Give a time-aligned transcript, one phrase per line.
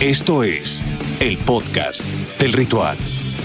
[0.00, 0.82] Esto es
[1.20, 2.06] el podcast
[2.40, 2.96] del ritual.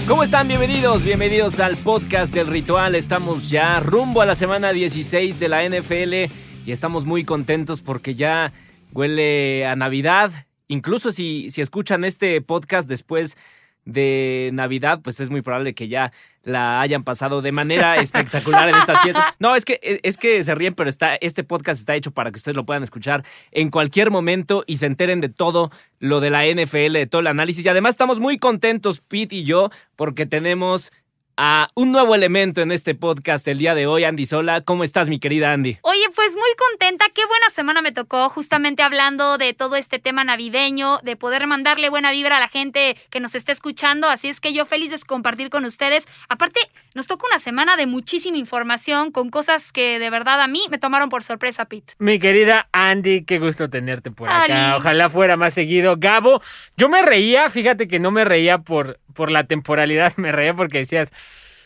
[0.08, 0.48] ¿Cómo están?
[0.48, 2.94] Bienvenidos, bienvenidos al podcast del ritual.
[2.94, 6.32] Estamos ya rumbo a la semana 16 de la NFL
[6.64, 8.54] y estamos muy contentos porque ya
[8.94, 10.32] huele a Navidad.
[10.66, 13.36] Incluso si, si escuchan este podcast después
[13.84, 16.10] de Navidad, pues es muy probable que ya
[16.46, 19.34] la hayan pasado de manera espectacular en estas fiestas.
[19.38, 22.38] No, es que, es que se ríen, pero está, este podcast está hecho para que
[22.38, 26.46] ustedes lo puedan escuchar en cualquier momento y se enteren de todo lo de la
[26.46, 27.66] NFL, de todo el análisis.
[27.66, 30.92] Y además estamos muy contentos, Pete y yo, porque tenemos
[31.36, 34.62] a un nuevo elemento en este podcast el día de hoy, Andy Sola.
[34.62, 35.78] ¿Cómo estás, mi querida Andy?
[35.82, 37.06] Oye, pues muy contenta.
[37.14, 41.90] Qué buena semana me tocó, justamente hablando de todo este tema navideño, de poder mandarle
[41.90, 44.08] buena vibra a la gente que nos esté escuchando.
[44.08, 46.08] Así es que yo feliz de compartir con ustedes.
[46.28, 46.60] Aparte,
[46.96, 50.78] nos toca una semana de muchísima información con cosas que de verdad a mí me
[50.78, 51.92] tomaron por sorpresa, Pete.
[51.98, 54.76] Mi querida Andy, qué gusto tenerte por acá.
[54.76, 55.96] Ojalá fuera más seguido.
[55.98, 56.40] Gabo,
[56.78, 60.78] yo me reía, fíjate que no me reía por, por la temporalidad, me reía porque
[60.78, 61.12] decías,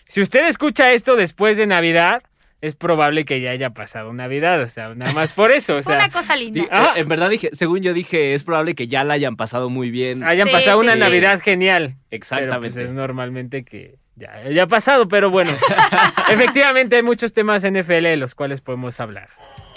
[0.06, 2.24] si usted escucha esto después de Navidad,
[2.60, 5.76] es probable que ya haya pasado Navidad, o sea, nada más por eso.
[5.76, 6.64] O sea, una cosa linda.
[6.72, 9.92] Ah, en verdad dije, según yo dije, es probable que ya la hayan pasado muy
[9.92, 10.24] bien.
[10.24, 11.94] Hayan pasado una Navidad genial.
[12.10, 12.58] Exactamente.
[12.58, 15.50] Pero, pues, es normalmente que ya haya pasado, pero bueno,
[16.28, 19.30] efectivamente hay muchos temas NFL de los cuales podemos hablar.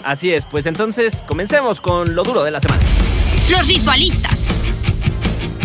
[0.04, 2.82] Así es, pues entonces comencemos con lo duro de la semana.
[3.50, 4.50] Los ritualistas.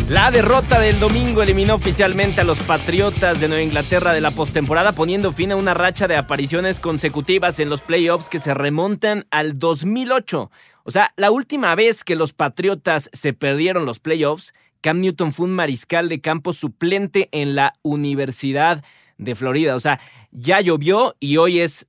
[0.07, 4.93] La derrota del domingo eliminó oficialmente a los Patriotas de Nueva Inglaterra de la postemporada,
[4.93, 9.59] poniendo fin a una racha de apariciones consecutivas en los playoffs que se remontan al
[9.59, 10.49] 2008.
[10.83, 15.45] O sea, la última vez que los Patriotas se perdieron los playoffs, Cam Newton fue
[15.45, 18.83] un mariscal de campo suplente en la Universidad
[19.17, 19.75] de Florida.
[19.75, 19.99] O sea,
[20.31, 21.87] ya llovió y hoy es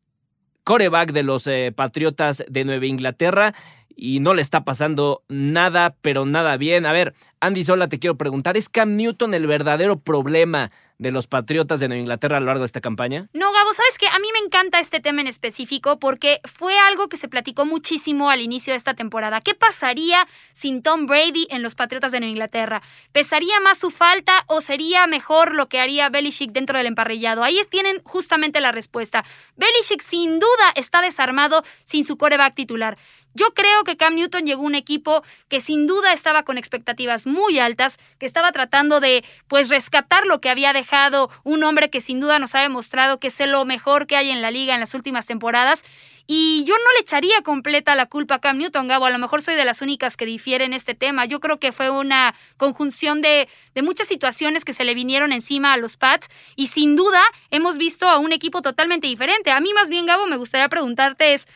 [0.65, 3.55] coreback de los eh, Patriotas de Nueva Inglaterra
[3.97, 6.87] y no le está pasando nada, pero nada bien.
[6.87, 10.71] A ver, Andy Sola, te quiero preguntar, ¿es Cam Newton el verdadero problema
[11.01, 13.27] de los Patriotas de Nueva Inglaterra a lo largo de esta campaña?
[13.33, 14.07] No, Gabo, ¿sabes qué?
[14.07, 18.29] A mí me encanta este tema en específico porque fue algo que se platicó muchísimo
[18.29, 19.41] al inicio de esta temporada.
[19.41, 22.83] ¿Qué pasaría sin Tom Brady en los Patriotas de Nueva Inglaterra?
[23.13, 27.43] ¿Pesaría más su falta o sería mejor lo que haría Belichick dentro del emparrillado?
[27.43, 29.25] Ahí tienen justamente la respuesta.
[29.57, 32.99] Belichick sin duda está desarmado sin su coreback titular.
[33.35, 37.27] Yo creo que Cam Newton llegó a un equipo que sin duda estaba con expectativas
[37.27, 42.01] muy altas, que estaba tratando de pues rescatar lo que había dejado un hombre que
[42.01, 44.81] sin duda nos ha demostrado que es lo mejor que hay en la liga en
[44.81, 45.85] las últimas temporadas.
[46.33, 49.07] Y yo no le echaría completa la culpa a Cam Newton, Gabo.
[49.07, 51.25] A lo mejor soy de las únicas que difieren en este tema.
[51.25, 55.73] Yo creo que fue una conjunción de, de muchas situaciones que se le vinieron encima
[55.73, 56.29] a los Pats.
[56.55, 57.21] Y sin duda
[57.51, 59.51] hemos visto a un equipo totalmente diferente.
[59.51, 61.49] A mí más bien, Gabo, me gustaría preguntarte es,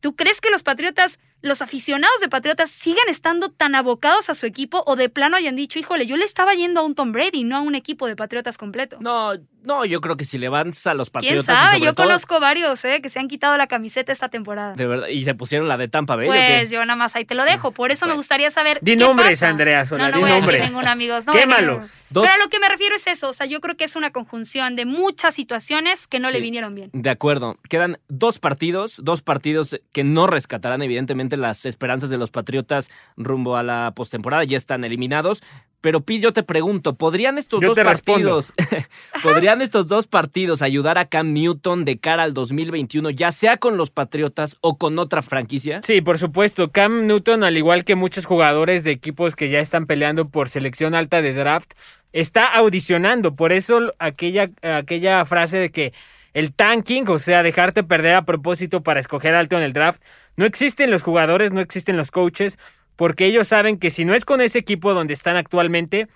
[0.00, 4.46] ¿Tú crees que los Patriotas, los aficionados de Patriotas, sigan estando tan abocados a su
[4.46, 7.44] equipo o de plano hayan dicho, híjole, yo le estaba yendo a un Tom Brady,
[7.44, 8.98] no a un equipo de Patriotas completo?
[9.00, 11.44] No, no, yo creo que si le van a los Patriotas.
[11.46, 11.80] ¿Quién sabe?
[11.80, 13.00] yo conozco varios, ¿eh?
[13.02, 14.74] Que se han quitado la camiseta esta temporada.
[14.74, 16.26] De verdad, y se pusieron la de Tampa Bay.
[16.26, 17.70] Pues yo nada más ahí te lo dejo.
[17.72, 18.78] Por eso me gustaría saber.
[18.82, 19.48] Di qué nombres, pasa.
[19.48, 20.60] Andrea Sola, no, no di voy a nombres.
[20.60, 21.26] decir ningún amigos.
[21.26, 22.02] No Quémalos.
[22.10, 23.28] Dos- Pero a lo que me refiero es eso.
[23.28, 26.74] O sea, yo creo que es una conjunción de muchas situaciones que no le vinieron
[26.74, 26.90] bien.
[26.92, 27.56] De acuerdo.
[27.68, 33.56] Quedan dos partidos, dos partidos que no rescatarán evidentemente las esperanzas de los Patriotas rumbo
[33.56, 34.44] a la postemporada.
[34.44, 35.42] Ya están eliminados.
[35.80, 38.52] Pero Pi, yo te pregunto, ¿podrían estos Yo dos partidos,
[39.22, 43.76] podrían estos dos partidos ayudar a Cam Newton de cara al 2021, ya sea con
[43.76, 45.80] los Patriotas o con otra franquicia?
[45.82, 46.70] Sí, por supuesto.
[46.70, 50.94] Cam Newton, al igual que muchos jugadores de equipos que ya están peleando por selección
[50.94, 51.72] alta de draft,
[52.12, 53.34] está audicionando.
[53.34, 55.92] Por eso aquella, aquella frase de que
[56.32, 60.02] el tanking, o sea, dejarte perder a propósito para escoger alto en el draft,
[60.36, 62.58] no existen los jugadores, no existen los coaches,
[63.00, 66.06] porque ellos saben que si no es con ese equipo donde están actualmente,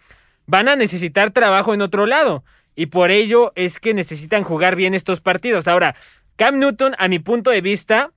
[0.45, 2.45] van a necesitar trabajo en otro lado.
[2.77, 5.67] Y por ello es que necesitan jugar bien estos partidos.
[5.67, 5.97] Ahora,
[6.37, 8.11] Cam Newton, a mi punto de vista,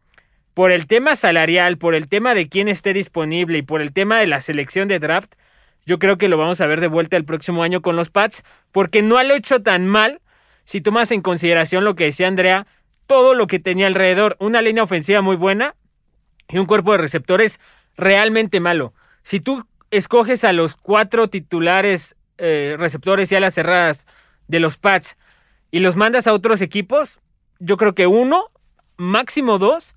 [0.53, 4.19] por el tema salarial, por el tema de quién esté disponible y por el tema
[4.19, 5.35] de la selección de draft,
[5.86, 8.44] yo creo que lo vamos a ver de vuelta el próximo año con los Pats,
[8.74, 10.19] porque no lo hecho tan mal
[10.65, 12.68] si tomas en consideración lo que decía Andrea,
[13.06, 15.75] todo lo que tenía alrededor, una línea ofensiva muy buena
[16.50, 17.62] y un cuerpo de receptores
[17.97, 18.94] realmente malo.
[19.23, 24.05] Si tú escoges a los cuatro titulares eh, receptores y alas cerradas
[24.47, 25.17] de los Pats
[25.71, 27.19] y los mandas a otros equipos,
[27.59, 28.51] yo creo que uno,
[28.95, 29.95] máximo dos,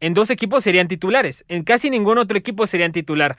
[0.00, 1.44] en dos equipos serían titulares.
[1.48, 3.36] En casi ningún otro equipo serían titular.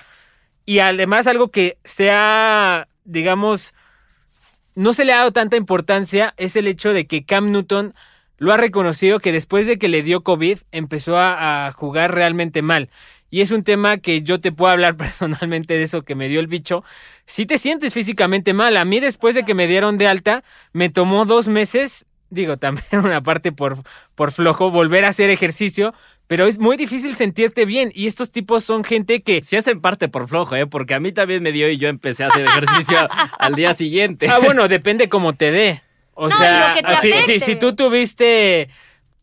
[0.65, 3.73] Y además algo que sea, digamos,
[4.75, 7.93] no se le ha dado tanta importancia es el hecho de que Cam Newton
[8.37, 12.61] lo ha reconocido que después de que le dio COVID empezó a, a jugar realmente
[12.61, 12.89] mal.
[13.29, 16.39] Y es un tema que yo te puedo hablar personalmente de eso que me dio
[16.39, 16.83] el bicho.
[17.25, 20.43] Si te sientes físicamente mal, a mí después de que me dieron de alta,
[20.73, 23.77] me tomó dos meses, digo también una parte por,
[24.15, 25.93] por flojo, volver a hacer ejercicio,
[26.27, 29.41] pero es muy difícil sentirte bien y estos tipos son gente que...
[29.41, 30.67] Si hacen parte por flojo, ¿eh?
[30.67, 32.97] Porque a mí también me dio y yo empecé a hacer ejercicio
[33.39, 34.27] al día siguiente.
[34.27, 35.83] Ah, bueno, depende cómo te dé.
[36.13, 37.39] O No, sea, lo que te si, afecte.
[37.39, 38.67] si- si tú tuviste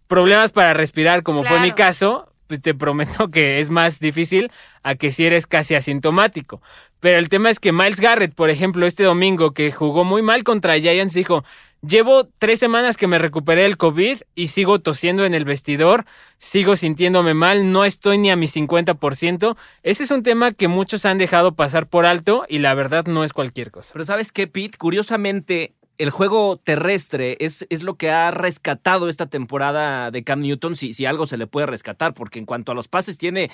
[0.06, 4.50] problemas para respirar, como fue mi caso, te prometo que es más difícil
[4.82, 6.60] a que si eres casi asintomático.
[7.00, 10.42] Pero el tema es que Miles Garrett, por ejemplo, este domingo que jugó muy mal
[10.42, 11.44] contra Giants, dijo,
[11.86, 16.04] llevo tres semanas que me recuperé del COVID y sigo tosiendo en el vestidor,
[16.38, 19.56] sigo sintiéndome mal, no estoy ni a mi 50%.
[19.82, 23.22] Ese es un tema que muchos han dejado pasar por alto y la verdad no
[23.22, 23.92] es cualquier cosa.
[23.92, 24.78] Pero ¿sabes qué, Pete?
[24.78, 30.76] Curiosamente, el juego terrestre es, es lo que ha rescatado esta temporada de Cam Newton,
[30.76, 33.50] si, si algo se le puede rescatar, porque en cuanto a los pases tiene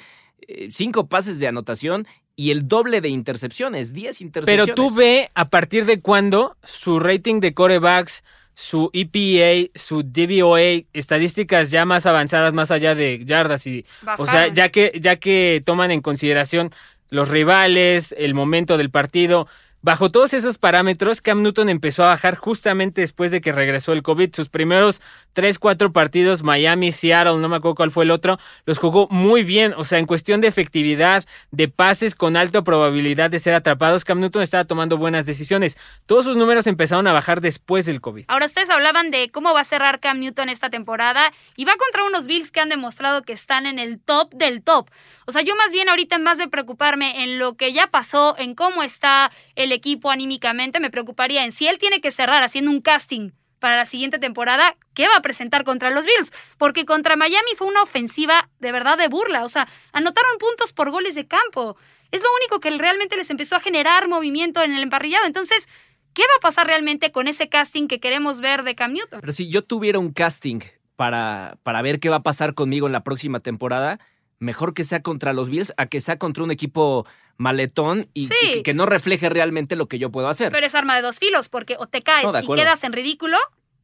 [0.49, 2.07] eh, cinco pases de anotación
[2.37, 4.75] y el doble de intercepciones, 10 Pero intercepciones.
[4.75, 11.71] tú ve a partir de cuándo su rating de corebacks, su EPA, su DVOA, estadísticas
[11.71, 13.85] ya más avanzadas, más allá de yardas y,
[14.19, 16.71] o sea, ya que ya que toman en consideración
[17.11, 19.47] los rivales, el momento del partido.
[19.83, 24.03] Bajo todos esos parámetros, Cam Newton empezó a bajar justamente después de que regresó el
[24.03, 24.35] COVID.
[24.35, 25.01] Sus primeros
[25.33, 29.43] 3, 4 partidos, Miami, Seattle, no me acuerdo cuál fue el otro, los jugó muy
[29.43, 29.73] bien.
[29.79, 34.21] O sea, en cuestión de efectividad, de pases con alta probabilidad de ser atrapados, Cam
[34.21, 35.79] Newton estaba tomando buenas decisiones.
[36.05, 38.27] Todos sus números empezaron a bajar después del COVID.
[38.29, 42.05] Ahora ustedes hablaban de cómo va a cerrar Cam Newton esta temporada y va contra
[42.05, 44.91] unos Bills que han demostrado que están en el top del top.
[45.27, 48.55] O sea, yo más bien ahorita más de preocuparme en lo que ya pasó, en
[48.55, 49.31] cómo está
[49.65, 53.77] el equipo anímicamente, me preocuparía en si él tiene que cerrar haciendo un casting para
[53.77, 56.33] la siguiente temporada, ¿qué va a presentar contra los Bills?
[56.57, 60.91] Porque contra Miami fue una ofensiva de verdad de burla, o sea, anotaron puntos por
[60.91, 61.77] goles de campo.
[62.11, 65.27] Es lo único que realmente les empezó a generar movimiento en el emparrillado.
[65.27, 65.69] Entonces,
[66.13, 69.21] ¿Qué va a pasar realmente con ese casting que queremos ver de Cam Newton?
[69.21, 70.59] Pero si yo tuviera un casting
[70.97, 74.01] para, para ver qué va a pasar conmigo en la próxima temporada,
[74.41, 77.07] mejor que sea contra los Bills a que sea contra un equipo
[77.37, 78.35] maletón y, Sí.
[78.57, 80.51] y que, no refleje realmente lo que yo puedo hacer.
[80.51, 83.39] Pero es arma de dos filos, porque o te caes No, y quedas en ridículo,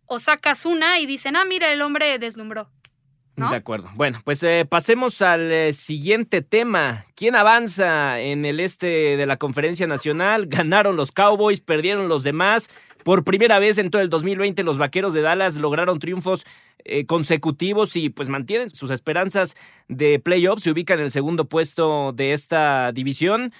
[0.06, 2.68] o sacas una y dicen, ah, mira, el hombre deslumbró.
[3.36, 3.50] ¿no?
[3.50, 3.90] De acuerdo.
[3.94, 7.04] Bueno, pues eh, pasemos al eh, siguiente tema.
[7.14, 10.46] ¿Quién avanza en el este de la conferencia nacional?
[10.46, 12.70] Ganaron los Cowboys, perdieron los demás.
[13.06, 16.44] Por primera vez en todo el 2020 los Vaqueros de Dallas lograron triunfos
[16.78, 19.54] eh, consecutivos y pues mantienen sus esperanzas
[19.86, 20.64] de playoffs.
[20.64, 23.52] Se ubican en el segundo puesto de esta división.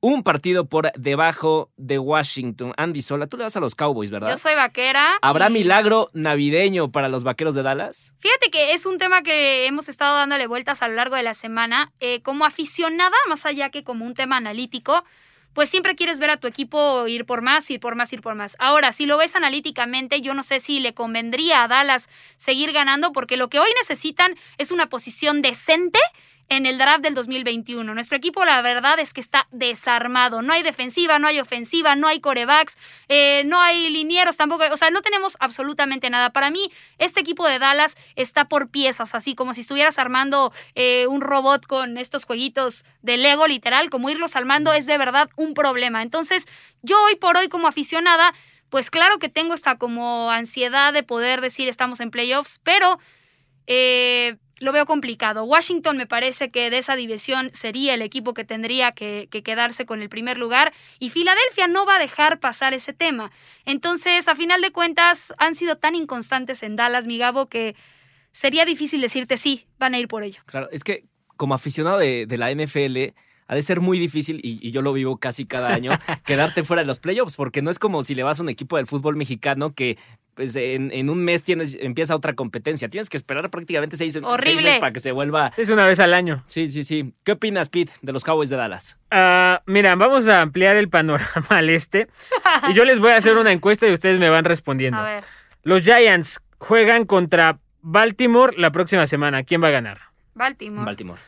[0.00, 2.72] Un partido por debajo de Washington.
[2.78, 4.30] Andy Sola, tú le vas a los Cowboys, ¿verdad?
[4.30, 5.18] Yo soy vaquera.
[5.20, 8.14] ¿Habrá y- milagro navideño para los Vaqueros de Dallas?
[8.20, 11.34] Fíjate que es un tema que hemos estado dándole vueltas a lo largo de la
[11.34, 11.92] semana.
[12.00, 15.04] Eh, como aficionada, más allá que como un tema analítico,
[15.52, 18.34] pues siempre quieres ver a tu equipo ir por más, ir por más, ir por
[18.34, 18.56] más.
[18.58, 23.12] Ahora, si lo ves analíticamente, yo no sé si le convendría a Dallas seguir ganando,
[23.12, 25.98] porque lo que hoy necesitan es una posición decente
[26.48, 27.94] en el draft del 2021.
[27.94, 30.42] Nuestro equipo, la verdad, es que está desarmado.
[30.42, 32.78] No hay defensiva, no hay ofensiva, no hay corebacks,
[33.08, 34.64] eh, no hay linieros tampoco.
[34.72, 36.30] O sea, no tenemos absolutamente nada.
[36.30, 41.06] Para mí, este equipo de Dallas está por piezas, así como si estuvieras armando eh,
[41.08, 45.54] un robot con estos jueguitos de Lego, literal, como irlos armando es de verdad un
[45.54, 46.02] problema.
[46.02, 46.46] Entonces,
[46.82, 48.32] yo hoy por hoy, como aficionada,
[48.70, 52.98] pues claro que tengo esta como ansiedad de poder decir estamos en playoffs, pero
[53.66, 55.44] eh, lo veo complicado.
[55.44, 59.86] Washington me parece que de esa división sería el equipo que tendría que, que quedarse
[59.86, 63.30] con el primer lugar y Filadelfia no va a dejar pasar ese tema.
[63.64, 67.76] Entonces, a final de cuentas, han sido tan inconstantes en Dallas, mi Gabo, que
[68.32, 70.42] sería difícil decirte sí, van a ir por ello.
[70.46, 71.04] Claro, es que
[71.36, 73.14] como aficionado de, de la NFL,
[73.48, 75.90] ha de ser muy difícil, y, y yo lo vivo casi cada año,
[76.26, 78.76] quedarte fuera de los playoffs, porque no es como si le vas a un equipo
[78.76, 79.98] del fútbol mexicano que
[80.34, 82.88] pues, en, en un mes tienes, empieza otra competencia.
[82.88, 85.50] Tienes que esperar prácticamente seis, meses para que se vuelva.
[85.56, 86.44] Es una vez al año.
[86.46, 87.12] Sí, sí, sí.
[87.24, 88.98] ¿Qué opinas, Pete, de los Cowboys de Dallas?
[89.10, 92.06] Ah, mira, vamos a ampliar el panorama al este
[92.68, 94.98] y yo les voy a hacer una encuesta y ustedes me van respondiendo.
[94.98, 95.24] A ver,
[95.64, 99.42] Los Giants juegan contra Baltimore la próxima semana.
[99.42, 99.98] ¿Quién va a ganar?
[100.34, 100.84] Baltimore.
[100.84, 101.20] Baltimore.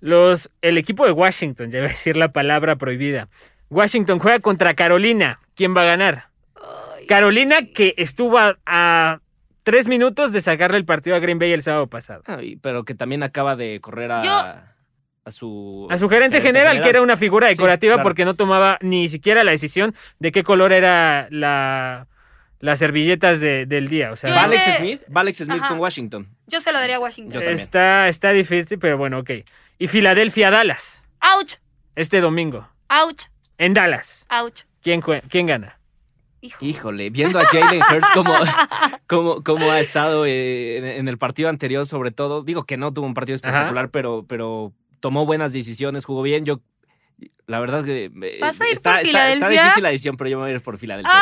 [0.00, 3.28] Los, el equipo de Washington, ya iba a decir la palabra prohibida.
[3.70, 5.40] Washington juega contra Carolina.
[5.54, 6.28] ¿Quién va a ganar?
[6.54, 9.20] Ay, Carolina que estuvo a, a
[9.64, 12.22] tres minutos de sacarle el partido a Green Bay el sábado pasado.
[12.60, 14.30] Pero que también acaba de correr a, Yo-
[15.24, 15.88] a su.
[15.90, 18.04] A su gerente general, que era una figura Sí, decorativa claro.
[18.04, 22.06] porque no tomaba ni siquiera la decisión de qué color era la,
[22.60, 24.12] las servilletas de- del día.
[24.12, 25.02] O sea, Yo ¿Va Alex Smith?
[25.14, 25.68] Va Alex Smith Ajá.
[25.68, 26.28] con Washington.
[26.46, 27.42] Yo se lo daría a Washington.
[27.42, 29.30] Está, está difícil, pero bueno, ok.
[29.78, 31.54] Y Filadelfia-Dallas, Ouch,
[31.94, 32.68] este domingo.
[32.88, 33.24] ouch,
[33.58, 34.62] En Dallas, ouch.
[34.82, 35.78] ¿quién, quién gana?
[36.60, 38.32] Híjole, viendo a Jalen Hurts como,
[39.08, 42.42] como, como ha estado eh, en, en el partido anterior, sobre todo.
[42.42, 46.44] Digo que no tuvo un partido espectacular, pero, pero tomó buenas decisiones, jugó bien.
[46.44, 46.60] Yo,
[47.46, 49.62] la verdad que eh, ¿Vas a ir está, por está- está Filadelfia?
[49.62, 51.12] difícil la decisión, pero yo me voy a ir por Filadelfia.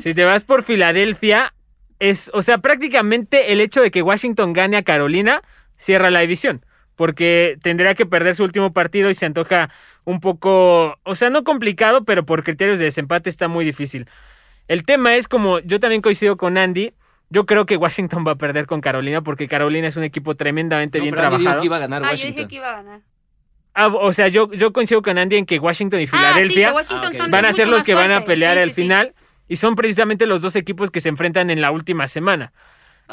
[0.00, 1.52] Si te vas por Filadelfia,
[1.98, 5.42] es, o sea, prácticamente el hecho de que Washington gane a Carolina
[5.76, 6.64] cierra la división.
[6.94, 9.68] Porque tendría que perder su último partido y se antoja
[10.04, 14.08] un poco, o sea, no complicado, pero por criterios de desempate está muy difícil.
[14.66, 16.94] El tema es como yo también coincido con Andy,
[17.28, 20.96] yo creo que Washington va a perder con Carolina porque Carolina es un equipo tremendamente
[20.98, 21.60] No, bien pero Andy dijo trabajado.
[21.60, 23.00] que iba a ganar Ah, yo dije que iba a ganar.
[23.78, 26.74] Ah, o sea, yo, yo coincido con Andy en que Washington y Ah, sí, Filadelfia
[26.90, 29.14] Ah, van a ser los que van a pelear Sí, al sí, final
[29.48, 32.52] y son precisamente los dos equipos que se enfrentan en la última semana.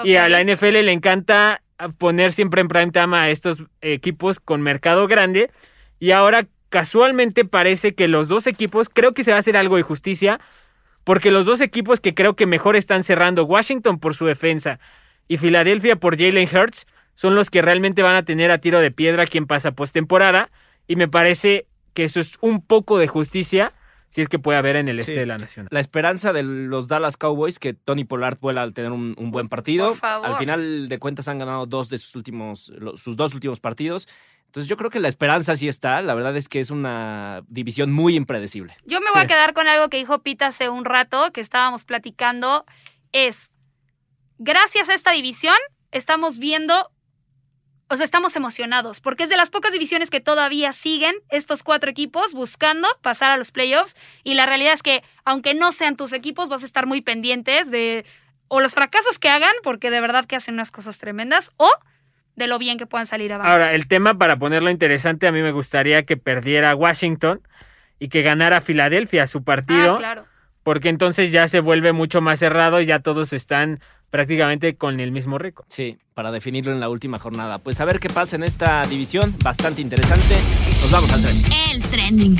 [0.03, 1.61] Y a la NFL le encanta
[1.97, 5.51] poner siempre en prime time a estos equipos con mercado grande.
[5.99, 9.75] Y ahora casualmente parece que los dos equipos, creo que se va a hacer algo
[9.75, 10.39] de justicia,
[11.03, 14.79] porque los dos equipos que creo que mejor están cerrando, Washington por su defensa
[15.27, 18.91] y Filadelfia por Jalen Hurts, son los que realmente van a tener a tiro de
[18.91, 20.49] piedra quien pasa postemporada.
[20.87, 23.71] Y me parece que eso es un poco de justicia,
[24.09, 25.19] si es que puede haber en el este Sí.
[25.19, 25.67] de la nación.
[25.71, 29.47] La esperanza de los Dallas Cowboys, que Tony Pollard vuela al tener un, un buen
[29.49, 29.89] partido.
[29.89, 30.27] Por favor.
[30.27, 34.07] Al final de cuentas han ganado dos de sus últimos, sus dos últimos partidos.
[34.45, 35.99] Entonces yo creo que la esperanza sí está.
[36.03, 38.75] La verdad es que es una división muy impredecible.
[38.85, 39.25] Yo me voy Sí.
[39.25, 42.65] a quedar con algo que dijo Pita hace un rato, que estábamos platicando.
[43.11, 43.51] Es,
[44.37, 45.55] gracias a esta división,
[45.91, 46.91] estamos viendo,
[47.89, 51.91] o sea, estamos emocionados, porque es de las pocas divisiones que todavía siguen estos cuatro
[51.91, 53.95] equipos buscando pasar a los playoffs.
[54.23, 57.69] Y la realidad es que, aunque no sean tus equipos, vas a estar muy pendientes
[57.69, 58.05] de
[58.47, 61.69] o los fracasos que hagan, porque de verdad que hacen unas cosas tremendas, o
[62.35, 63.49] de lo bien que puedan salir abajo.
[63.49, 67.41] Ahora, el tema para ponerlo interesante, a mí me gustaría que perdiera Washington
[67.99, 70.25] y que ganara Filadelfia su partido, ah, claro.
[70.63, 73.79] porque entonces ya se vuelve mucho más cerrado y ya todos están
[74.13, 75.65] prácticamente con el mismo récord.
[75.69, 77.57] Sí, para definirlo en la última jornada.
[77.57, 79.35] Pues a ver qué pasa en esta división.
[79.43, 80.35] Bastante interesante.
[80.83, 81.35] Nos vamos al tren.
[81.71, 82.37] El trending.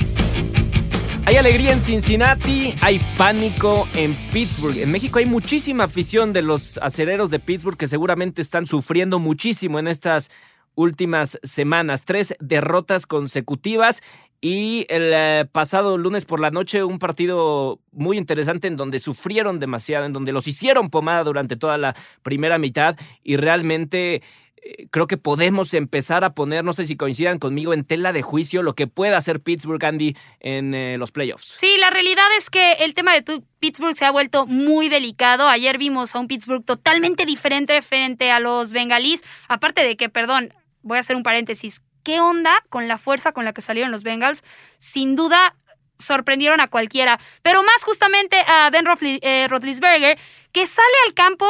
[1.26, 4.78] Hay alegría en Cincinnati, hay pánico en Pittsburgh.
[4.78, 9.80] En México hay muchísima afición de los acereros de Pittsburgh que seguramente están sufriendo muchísimo
[9.80, 10.30] en estas
[10.76, 12.06] últimas semanas.
[12.06, 14.04] Tres derrotas consecutivas
[14.44, 19.58] y el eh, pasado lunes por la noche un partido muy interesante en donde sufrieron
[19.58, 24.22] demasiado, en donde los hicieron pomada durante toda la primera mitad y realmente
[24.58, 28.22] eh, creo que podemos empezar a poner, no sé si coincidan conmigo, en tela de
[28.22, 31.56] juicio lo que pueda hacer Pittsburgh, Andy, en eh, los playoffs.
[31.62, 35.48] Sí, la realidad es que el tema de Pittsburgh se ha vuelto muy delicado.
[35.48, 39.24] Ayer vimos a un Pittsburgh totalmente diferente frente a los bengalíes.
[39.48, 41.82] Aparte de que, perdón, voy a hacer un paréntesis.
[42.04, 44.44] ¿Qué onda con la fuerza con la que salieron los Bengals?
[44.78, 45.56] Sin duda
[45.98, 50.20] sorprendieron a cualquiera, pero más justamente a Ben eh, Roethlisberger,
[50.52, 51.46] que sale al campo.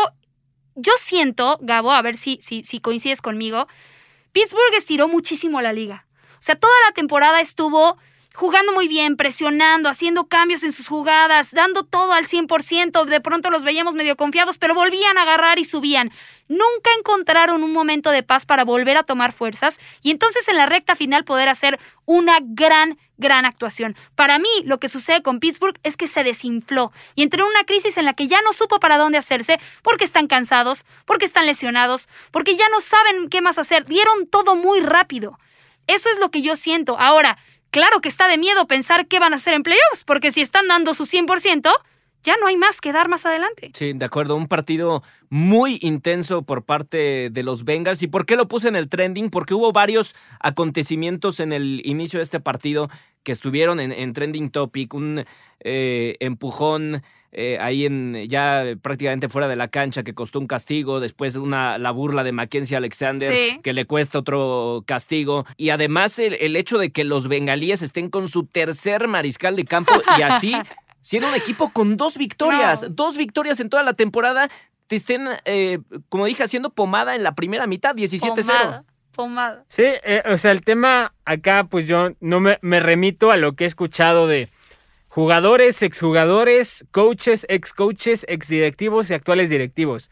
[0.76, 3.68] Yo siento, Gabo, a ver si, si, si coincides conmigo,
[4.32, 6.06] Pittsburgh estiró muchísimo la liga.
[6.34, 7.98] O sea, toda la temporada estuvo
[8.36, 13.06] jugando muy bien, presionando, haciendo cambios en sus jugadas, dando todo al 100%.
[13.06, 16.12] De pronto los veíamos medio confiados, pero volvían a agarrar y subían.
[16.48, 20.66] Nunca encontraron un momento de paz para volver a tomar fuerzas y entonces en la
[20.66, 23.96] recta final poder hacer una gran, gran actuación.
[24.16, 27.64] Para mí, lo que sucede con Pittsburgh es que se desinfló y entró en una
[27.64, 31.46] crisis en la que ya no supo para dónde hacerse porque están cansados, porque están
[31.46, 33.86] lesionados, porque ya no saben qué más hacer.
[33.86, 35.40] Dieron todo muy rápido.
[35.88, 36.98] Eso es lo que yo siento.
[36.98, 37.38] Ahora,
[37.74, 40.68] claro que está de miedo pensar qué van a hacer en playoffs, porque si están
[40.68, 41.74] dando su 100%,
[42.24, 43.72] ya no hay más que dar más adelante.
[43.74, 44.36] Sí, de acuerdo.
[44.36, 48.02] Un partido muy intenso por parte de los Bengals.
[48.04, 49.30] ¿Y por qué lo puse en el trending?
[49.30, 52.90] Porque hubo varios acontecimientos en el inicio de este partido
[53.24, 54.94] que estuvieron en, en trending topic.
[54.94, 55.26] Un
[55.60, 57.02] eh, empujón
[57.32, 61.00] eh, ahí en ya prácticamente fuera de la cancha que costó un castigo.
[61.00, 63.60] Después una, la burla de Mackenzie Alexander Sí.
[63.64, 65.46] que le cuesta otro castigo.
[65.58, 69.66] Y además el, el hecho de que los bengalíes estén con su tercer mariscal de
[69.66, 70.54] campo y así
[71.04, 72.90] siendo un equipo con dos victorias, No.
[72.90, 74.50] dos victorias en toda la temporada,
[74.88, 75.80] te estén, eh,
[76.10, 78.46] como dije, haciendo pomada en la primera mitad, 17-0.
[78.46, 79.66] Pomada, pomada.
[79.68, 83.56] Sí, eh, o sea, el tema acá, pues yo no me, me remito a lo
[83.56, 84.50] que he escuchado de
[85.08, 90.10] jugadores, exjugadores, coaches, excoaches, exdirectivos y actuales directivos.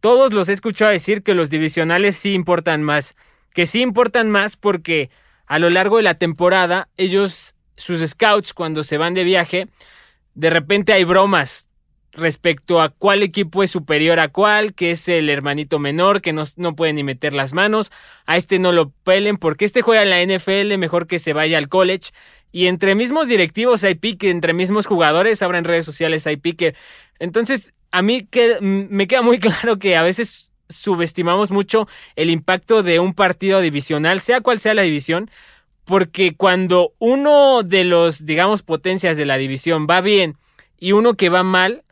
[0.00, 3.14] Todos los he escuchado decir que los divisionales sí importan más,
[3.52, 5.10] que sí importan más porque
[5.46, 9.68] a lo largo de la temporada ellos, sus scouts, cuando se van de viaje,
[10.36, 11.70] de repente hay bromas
[12.12, 16.44] respecto a cuál equipo es superior a cuál, que es el hermanito menor, que no,
[16.56, 17.90] no puede ni meter las manos,
[18.26, 21.58] a este no lo pelen porque este juega en la NFL, mejor que se vaya
[21.58, 22.10] al college.
[22.52, 26.74] Y entre mismos directivos hay pique, entre mismos jugadores, ahora en redes sociales hay pique.
[27.18, 28.28] Entonces, a mí
[28.60, 34.20] me queda muy claro que a veces subestimamos mucho el impacto de un partido divisional,
[34.20, 35.30] sea cual sea la división,
[35.86, 40.36] porque cuando uno de los, digamos, potencias de la división va bien
[40.78, 41.84] y uno que va mal,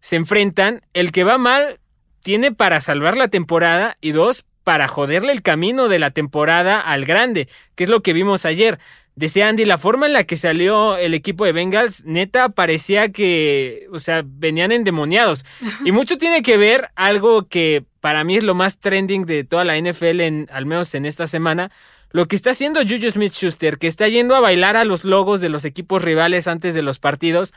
[0.00, 1.78] se enfrentan, el que va mal
[2.22, 7.04] tiene para salvar la temporada y dos, para joderle el camino de la temporada al
[7.04, 8.78] grande, que es lo que vimos ayer.
[9.14, 13.86] Decía Andy, la forma en la que salió el equipo de Bengals, neta, parecía que,
[13.92, 15.44] o sea, venían endemoniados.
[15.84, 19.64] Y mucho tiene que ver algo que para mí es lo más trending de toda
[19.64, 21.70] la NFL, en, al menos en esta semana,
[22.14, 25.40] lo que está haciendo Juju Smith Schuster, que está yendo a bailar a los logos
[25.40, 27.52] de los equipos rivales antes de los partidos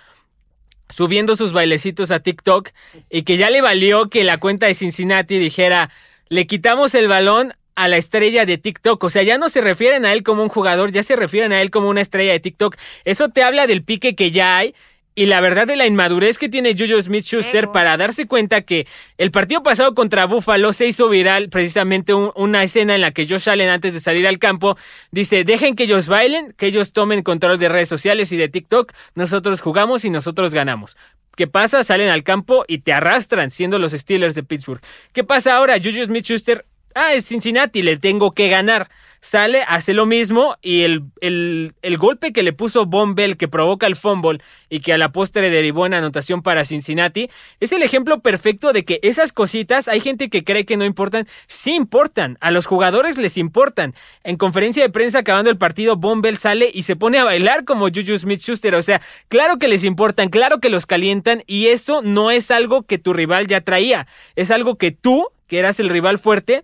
[0.89, 2.69] subiendo sus bailecitos a TikTok
[3.11, 5.91] y que ya le valió que la cuenta de Cincinnati dijera,
[6.29, 9.03] le quitamos el balón a la estrella de TikTok.
[9.03, 11.61] O sea, ya no se refieren a él como un jugador, ya se refieren a
[11.61, 12.77] él como una estrella de TikTok.
[13.05, 14.73] Eso te habla del pique que ya hay
[15.17, 18.85] y la verdad de la inmadurez que tiene Juju Smith Schuster para darse cuenta que
[19.17, 23.49] el partido pasado contra Buffalo se hizo viral precisamente una escena en la que Josh
[23.49, 24.77] Allen antes de salir al campo
[25.09, 28.93] dice dejen que ellos bailen, que ellos tomen control de redes sociales y de TikTok,
[29.15, 30.95] nosotros jugamos y nosotros ganamos.
[31.35, 31.83] ¿Qué pasa?
[31.83, 34.81] Salen al campo y te arrastran siendo los Steelers de Pittsburgh.
[35.13, 35.77] ¿Qué pasa ahora?
[35.83, 36.63] Juju Smith Schuster
[36.97, 38.89] ah, es Cincinnati, le tengo que ganar.
[39.19, 43.47] Sale, hace lo mismo y el, el, el golpe que le puso Von Bell que
[43.47, 44.39] provoca el fumble
[44.69, 48.85] y que a la postre derivó en anotación para Cincinnati es el ejemplo perfecto de
[48.85, 53.17] que esas cositas hay gente que cree que no importan, sí importan, a los jugadores
[53.17, 53.95] les importan.
[54.23, 57.65] En conferencia de prensa acabando el partido, Von Bell sale y se pone a bailar
[57.65, 62.01] como Juju Smith-Schuster, o sea, claro que les importan, claro que los calientan y eso
[62.03, 65.89] no es algo que tu rival ya traía, es algo que tú, que eras el
[65.89, 66.63] rival fuerte,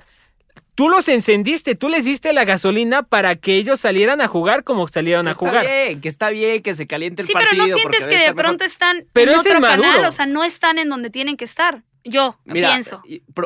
[0.76, 4.88] Tú los encendiste, tú les diste la gasolina para que ellos salieran a jugar como
[4.88, 5.66] salieron a jugar.
[5.66, 7.52] Está bien, que está bien, que se caliente el sí, partido.
[7.52, 10.44] Sí, pero no sientes que de pronto están pero en otro canal, o sea, no
[10.44, 11.84] están en donde tienen que estar.
[12.06, 13.02] Yo pienso.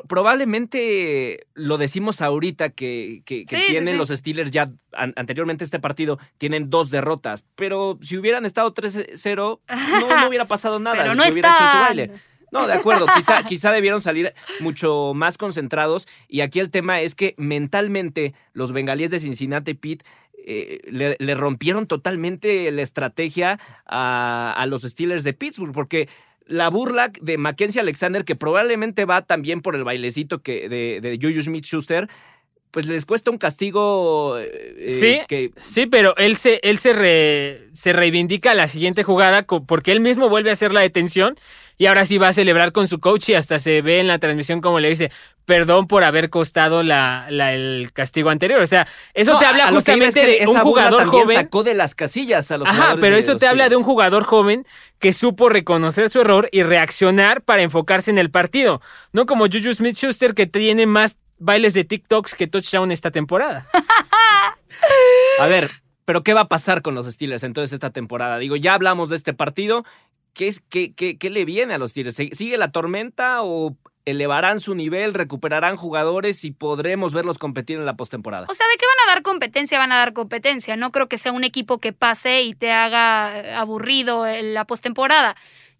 [0.07, 6.89] probablemente lo decimos ahorita que, que, tienen los Steelers ya anteriormente este partido, tienen dos
[6.89, 9.59] derrotas, pero si hubieran estado 3-0,
[10.09, 10.97] no, no, hubiera pasado nada.
[10.97, 12.11] pero no hubiera hecho su baile.
[12.51, 16.07] No, de acuerdo, quizá, quizá debieron salir mucho más concentrados.
[16.27, 20.05] Y aquí el tema es que mentalmente los bengalíes de Cincinnati Pete
[20.49, 20.79] eh,
[21.19, 26.07] le, rompieron totalmente la estrategia a, los Steelers de Pittsburgh porque
[26.45, 31.19] la burla de Mackenzie Alexander, que probablemente va también por el bailecito que de, de
[31.21, 32.07] Juju Smith-Schuster,
[32.71, 34.37] pues les cuesta un castigo.
[34.39, 39.99] Eh, sí, sí, pero él se, él se, se reivindica la siguiente jugada porque él
[39.99, 41.35] mismo vuelve a hacer la detención
[41.77, 44.19] y ahora sí va a celebrar con su coach y hasta se ve en la
[44.19, 45.11] transmisión como le dice,
[45.45, 48.59] perdón por haber costado la, el castigo anterior.
[48.61, 51.37] O sea, eso te habla justamente de un jugador joven.
[51.37, 54.65] sacó de las casillas a los Ajá, pero eso te habla de un jugador joven
[54.99, 58.81] que supo reconocer su error y reaccionar para enfocarse en el partido.
[59.13, 63.65] No como Juju Smith-Schuster que tiene más bailes de TikToks que touchdown esta temporada.
[65.39, 65.69] a ver,
[66.05, 68.37] pero ¿qué va a pasar con los Steelers entonces esta temporada?
[68.37, 69.83] Digo, ya hablamos de este partido
[70.37, 72.15] ¿qué, es, qué, qué, le viene a los Tigres?
[72.15, 77.97] ¿Sigue la tormenta o elevarán su nivel, recuperarán jugadores y podremos verlos competir en la
[77.97, 78.45] postemporada?
[78.47, 79.79] O sea, ¿de qué van a dar competencia?
[79.79, 80.77] Van a dar competencia.
[80.77, 85.35] No creo que sea un equipo que pase y te haga aburrido en la postemporada.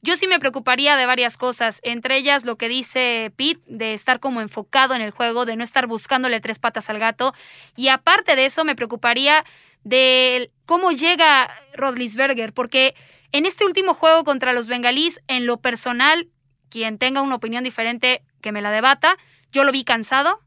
[0.07, 4.21] Yo sí me preocuparía de varias cosas, entre ellas lo que dice Pete, de estar
[4.21, 7.33] como enfocado en el juego, de no estar buscándole tres patas al gato.
[7.75, 9.43] Y aparte de eso, me preocuparía
[9.83, 12.95] de cómo llega Rodlisberger, porque
[13.33, 16.29] en este último juego contra los bengalíes, en lo personal,
[16.69, 19.17] quien tenga una opinión diferente, que me la debata,
[19.51, 20.39] yo lo vi cansado,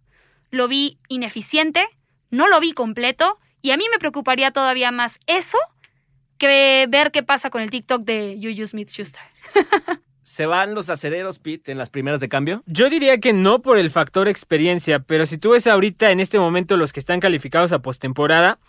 [0.50, 1.86] lo vi ineficiente,
[2.30, 5.58] no lo vi completo, y a mí me preocuparía todavía más eso
[6.38, 9.29] que ver qué pasa con el TikTok de Juju Smith Schuster.
[10.22, 12.62] ¿Se van los acereros, Pete, en las primeras de cambio?
[12.66, 16.38] Yo diría que no por el factor experiencia, pero si tú ves ahorita en este
[16.38, 18.60] momento los que están calificados a postemporada,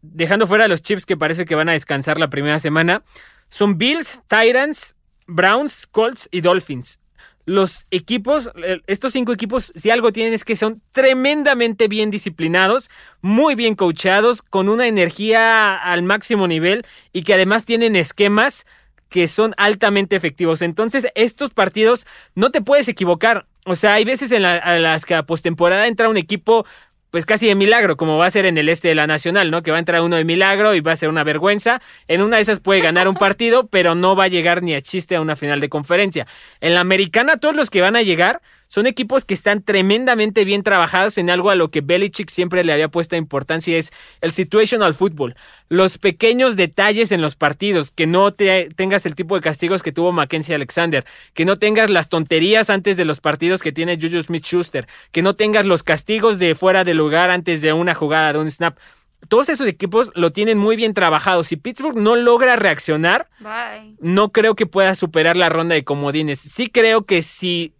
[0.00, 3.02] dejando fuera los Chips que parece que van a descansar la primera semana,
[3.48, 7.00] son Bills, Titans, Browns, Colts y Dolphins.
[7.44, 12.88] Los equipos, eh, estos cinco equipos, si algo tienen es que son tremendamente bien disciplinados,
[13.20, 18.64] muy bien coachados, con una energía al máximo nivel y que además tienen esquemas
[19.12, 20.62] que son altamente efectivos.
[20.62, 23.46] Entonces, estos partidos no te puedes equivocar.
[23.66, 26.66] O sea, hay veces en las que a postemporada entra un equipo
[27.10, 29.62] pues casi de milagro, como va a ser en el este de la Nacional, ¿no?
[29.62, 31.82] Que va a entrar uno de milagro y va a ser una vergüenza.
[32.08, 34.80] En una de esas puede ganar un partido, pero no va a llegar ni a
[34.80, 36.26] chiste a una final de conferencia.
[36.62, 38.40] En la americana, todos los que van a llegar
[38.72, 42.72] son equipos que están tremendamente bien trabajados en algo a lo que Belichick siempre le
[42.72, 45.36] había puesto importancia, es el situational football.
[45.68, 49.92] Los pequeños detalles en los partidos, que no te, tengas el tipo de castigos que
[49.92, 51.04] tuvo Mackenzie Alexander,
[51.34, 55.36] que no tengas las tonterías antes de los partidos que tiene Juju Smith-Schuster, que no
[55.36, 58.78] tengas los castigos de fuera de lugar antes de una jugada, de un snap
[59.28, 61.44] todos esos equipos lo tienen muy bien trabajado.
[61.44, 63.28] Si Pittsburgh no logra reaccionar,
[64.00, 66.40] no creo que pueda superar la ronda de comodines.
[66.40, 67.72] Sí creo que si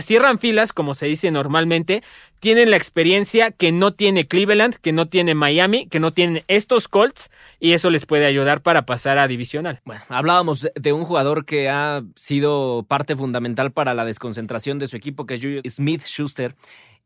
[0.00, 2.02] cierran filas, como se dice normalmente,
[2.40, 6.88] tienen la experiencia que no tiene Cleveland, que no tiene Miami, que no tienen estos
[6.88, 9.80] Colts, y eso les puede ayudar para pasar a divisional.
[9.84, 14.96] Bueno, hablábamos de un jugador que ha sido parte fundamental para la desconcentración de su
[14.96, 16.56] equipo, que es Smith Schuster.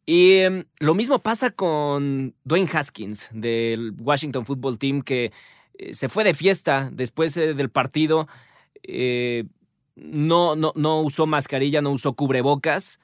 [0.06, 5.32] Y em, lo mismo pasa con Dwayne Haskins del Washington Football Team, que
[5.74, 8.28] eh, se fue de fiesta después eh, del partido.
[8.84, 9.44] Eh,
[9.96, 13.00] no, no, no usó mascarilla, no usó cubrebocas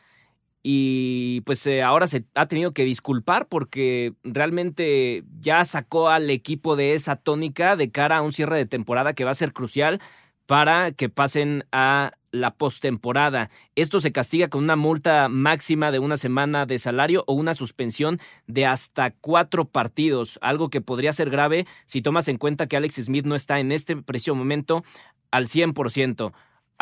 [0.62, 6.76] y pues eh, ahora se ha tenido que disculpar porque realmente ya sacó al equipo
[6.76, 10.00] de esa tónica de cara a un cierre de temporada que va a ser crucial
[10.46, 13.50] para que pasen a la postemporada.
[13.74, 18.20] Esto se castiga con una multa máxima de una semana de salario o una suspensión
[18.46, 22.94] de hasta cuatro partidos, algo que podría ser grave si tomas en cuenta que Alex
[22.94, 24.84] Smith no está en este preciso momento
[25.30, 26.32] al 100%.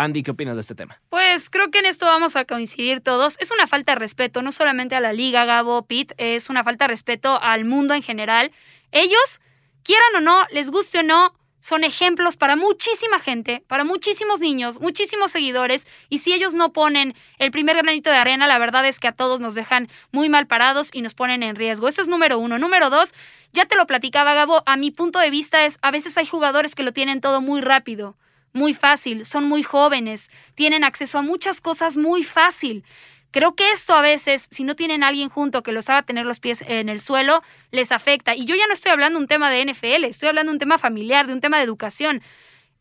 [0.00, 0.98] Andy, ¿qué opinas de este tema?
[1.10, 3.36] Pues creo que en esto vamos a coincidir todos.
[3.38, 6.84] Es una falta de respeto, no solamente a la liga, Gabo, Pete, es una falta
[6.84, 8.50] de respeto al mundo en general.
[8.92, 9.40] Ellos,
[9.82, 14.80] quieran o no, les guste o no, son ejemplos para muchísima gente, para muchísimos niños,
[14.80, 19.00] muchísimos seguidores, y si ellos no ponen el primer granito de arena, la verdad es
[19.00, 21.88] que a todos nos dejan muy mal parados y nos ponen en riesgo.
[21.88, 22.58] Eso es número uno.
[22.58, 23.12] Número dos,
[23.52, 26.74] ya te lo platicaba Gabo, a mi punto de vista es, a veces hay jugadores
[26.74, 28.16] que lo tienen todo muy rápido
[28.52, 32.84] muy fácil, son muy jóvenes, tienen acceso a muchas cosas muy fácil.
[33.30, 36.26] Creo que esto a veces, si no tienen a alguien junto que los haga tener
[36.26, 38.34] los pies en el suelo, les afecta.
[38.34, 40.58] Y yo ya no estoy hablando de un tema de NFL, estoy hablando de un
[40.58, 42.22] tema familiar, de un tema de educación.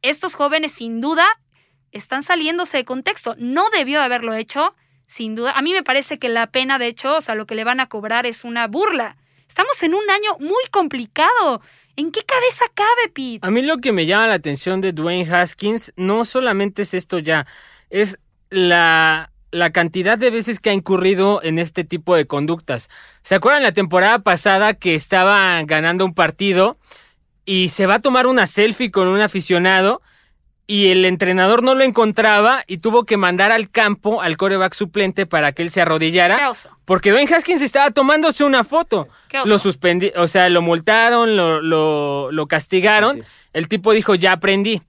[0.02, 1.28] Estos jóvenes, sin duda,
[1.92, 3.36] están saliéndose de contexto.
[3.38, 5.52] No debió de haberlo hecho, sin duda.
[5.52, 7.80] A mí me parece que la pena, de hecho, o sea, lo que le van
[7.80, 9.18] a cobrar es una burla.
[9.48, 11.62] Estamos en un año muy complicado.
[12.00, 13.46] ¿En qué cabeza cabe, Pete?
[13.46, 17.20] A mí lo que me llama la atención de Dwayne Haskins no solamente es esto
[17.20, 17.46] ya,
[17.90, 18.18] es
[18.50, 22.90] la, la cantidad de veces que ha incurrido en este tipo de conductas.
[23.22, 26.78] ¿Se acuerdan la temporada pasada que estaba ganando un partido
[27.44, 30.02] y se va a tomar una selfie con un aficionado?
[30.70, 35.26] Y el entrenador no lo encontraba y tuvo que mandar al campo al coreback suplente
[35.26, 36.38] para que él se arrodillara.
[36.86, 39.08] Porque Dwayne Haskins estaba tomándose una foto.
[39.46, 43.24] Lo suspendí, o sea, lo multaron, lo, lo, lo castigaron.
[43.52, 44.84] El tipo dijo, ya aprendí.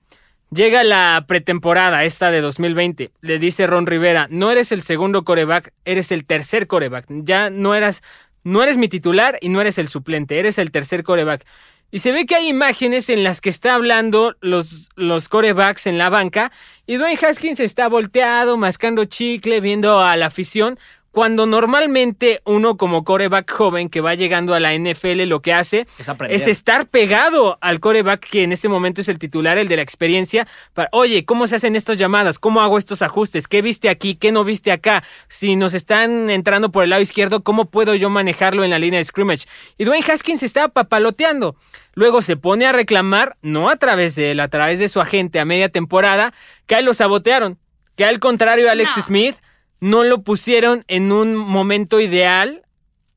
[0.51, 3.09] Llega la pretemporada, esta de 2020.
[3.21, 7.05] Le dice Ron Rivera, no eres el segundo coreback, eres el tercer coreback.
[7.09, 8.03] Ya no eras,
[8.43, 11.43] no eres mi titular y no eres el suplente, eres el tercer coreback.
[11.91, 15.97] Y se ve que hay imágenes en las que está hablando los, los corebacks en
[15.97, 16.51] la banca
[16.87, 20.79] y Dwayne Haskins está volteado, mascando chicle, viendo a la afición,
[21.11, 25.85] cuando normalmente uno como coreback joven que va llegando a la NFL lo que hace
[26.29, 29.81] es, estar pegado al coreback que en ese momento es el titular, el de la
[29.81, 32.39] experiencia, para, oye, ¿cómo se hacen estas llamadas?
[32.39, 33.47] ¿Cómo hago estos ajustes?
[33.49, 34.15] ¿Qué viste aquí?
[34.15, 35.03] ¿Qué no viste acá?
[35.27, 38.99] Si nos están entrando por el lado izquierdo, ¿cómo puedo yo manejarlo en la línea
[38.99, 39.45] de scrimmage?
[39.77, 41.57] Y Dwayne Haskins estaba papaloteando.
[41.93, 45.41] Luego se pone a reclamar, no a través de él, a través de su agente
[45.41, 46.33] a media temporada,
[46.67, 47.59] que a él lo sabotearon.
[47.97, 49.35] Que al contrario de Alex Smith
[49.81, 52.63] no lo pusieron en un momento ideal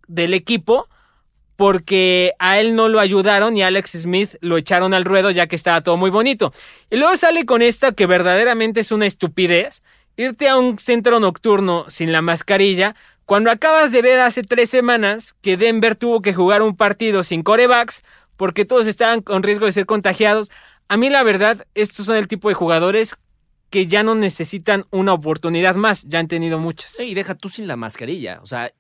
[0.09, 0.89] del equipo
[1.57, 5.47] porque a él no lo ayudaron y a Alex Smith lo echaron al ruedo ya
[5.47, 6.53] que estaba todo muy bonito.
[6.91, 9.83] Y luego sale con esta que verdaderamente es una estupidez,
[10.17, 15.35] irte a un centro nocturno sin la mascarilla cuando acabas de ver hace tres semanas
[15.41, 18.03] que Denver tuvo que jugar un partido sin corebacks
[18.37, 20.51] porque todos estaban con riesgo de ser contagiados.
[20.89, 23.17] A mí la verdad, estos son el tipo de jugadores
[23.75, 27.01] que ya no necesitan una oportunidad más, ya han tenido muchas.
[27.01, 28.71] Y deja tú sin la mascarilla, o sea,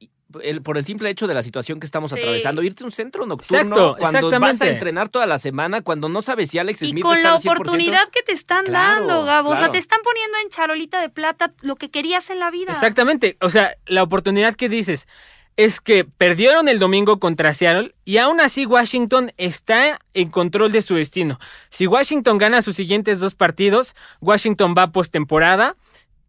[0.40, 3.26] el, por el simple hecho de la situación que estamos atravesando, irte a un centro
[3.26, 7.00] nocturno cuando vas a entrenar toda la semana, cuando no sabes si Alex Smith y
[7.00, 11.00] con la oportunidad que te están dando, Gabo, o sea, te están poniendo en charolita
[11.00, 12.70] de plata lo que querías en la vida.
[12.70, 15.09] Exactamente, o sea, la oportunidad que dices,
[15.56, 20.82] es que perdieron el domingo contra Seattle y aún así Washington está en control de
[20.82, 21.38] su destino.
[21.68, 25.76] Si Washington gana sus siguientes dos partidos, Washington va postemporada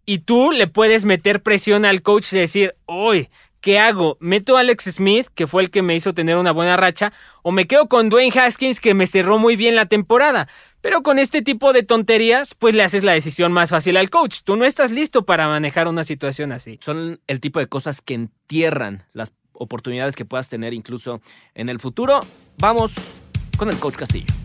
[0.06, 3.30] y tú le puedes meter presión al coach y decir, hoy
[3.66, 4.16] ¿qué hago?
[4.20, 7.12] ¿Meto a Alex Smith, que fue el que me hizo tener una buena racha,
[7.42, 10.48] o me quedo con Dwayne Haskins, que me cerró muy bien la temporada?
[10.86, 14.42] Pero con este tipo de tonterías, pues le haces la decisión más fácil al coach.
[14.44, 16.78] Tú no estás listo para manejar una situación así.
[16.80, 21.22] Son el tipo de cosas que entierran las oportunidades que puedas tener incluso
[21.56, 22.20] en el futuro.
[22.60, 23.16] Vamos
[23.58, 24.45] con el coach Castillo.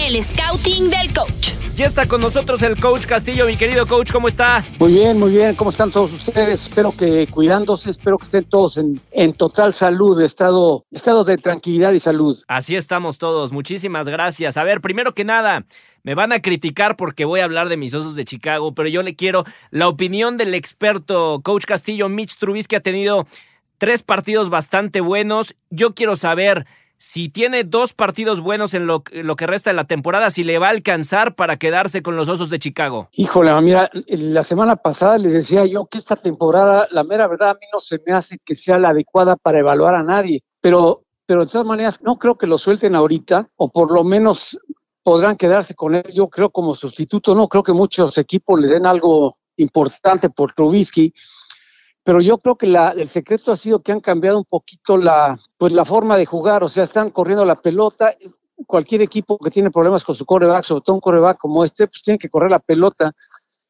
[0.00, 1.52] El scouting del coach.
[1.74, 4.64] Ya está con nosotros el coach Castillo, mi querido coach, ¿cómo está?
[4.78, 6.62] Muy bien, muy bien, ¿cómo están todos ustedes?
[6.62, 11.92] Espero que cuidándose, espero que estén todos en, en total salud, estado, estado de tranquilidad
[11.92, 12.42] y salud.
[12.48, 14.56] Así estamos todos, muchísimas gracias.
[14.56, 15.66] A ver, primero que nada,
[16.02, 19.02] me van a criticar porque voy a hablar de mis osos de Chicago, pero yo
[19.02, 23.26] le quiero la opinión del experto coach Castillo, Mitch Trubisky, ha tenido
[23.76, 25.54] tres partidos bastante buenos.
[25.68, 26.66] Yo quiero saber
[27.00, 30.58] si tiene dos partidos buenos en lo, lo, que resta de la temporada, si le
[30.58, 33.08] va a alcanzar para quedarse con los Osos de Chicago.
[33.12, 37.54] Híjole, mira, la semana pasada les decía yo que esta temporada, la mera verdad, a
[37.54, 41.46] mí no se me hace que sea la adecuada para evaluar a nadie, pero, pero
[41.46, 44.58] de todas maneras no creo que lo suelten ahorita, o por lo menos
[45.02, 48.84] podrán quedarse con él, yo creo como sustituto, no creo que muchos equipos les den
[48.84, 51.14] algo importante por Trubisky,
[52.02, 55.38] pero yo creo que la, el secreto ha sido que han cambiado un poquito la,
[55.58, 58.16] pues la forma de jugar, o sea, están corriendo la pelota.
[58.66, 62.02] Cualquier equipo que tiene problemas con su coreback, sobre todo un coreback como este, pues
[62.02, 63.12] tiene que correr la pelota,